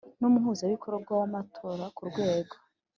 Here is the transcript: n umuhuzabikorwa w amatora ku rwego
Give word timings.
n 0.19 0.21
umuhuzabikorwa 0.29 1.11
w 1.19 1.21
amatora 1.27 1.85
ku 1.95 2.01
rwego 2.09 2.55